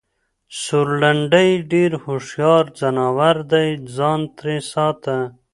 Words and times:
سورلنډی 0.61 1.51
ډېر 1.71 1.91
هوښیار 2.03 2.65
ځناور 2.79 3.37
دی٬ 3.51 3.69
ځان 3.95 4.19
ترې 4.37 4.57
ساته! 4.71 5.17